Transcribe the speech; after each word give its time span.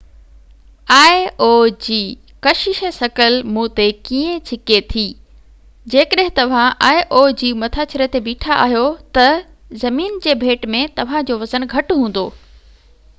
آئي 0.93 1.25
او 1.47 1.49
جي 1.87 1.97
ڪشش 2.47 2.79
ثقل 2.95 3.35
مون 3.57 3.67
تي 3.81 3.85
ڪيئن 4.09 4.41
ڇڪي 4.53 4.79
ٿي 4.95 5.03
جيڪڏهن 5.95 6.33
توهان 6.41 6.73
آئي 6.89 7.05
او 7.19 7.23
جي 7.43 7.53
مٿاڇري 7.67 8.09
تي 8.17 8.25
بيٺا 8.31 8.59
آهيو 8.67 8.83
ته 9.21 9.31
زمين 9.85 10.21
جي 10.27 10.37
ڀيٽ 10.49 10.69
۾ 10.81 10.85
توهانجو 11.01 11.41
وزن 11.47 11.71
گهٽ 11.75 11.97
هوندو 11.99 12.29